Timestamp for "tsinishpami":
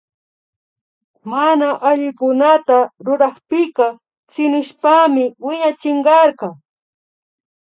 4.31-5.23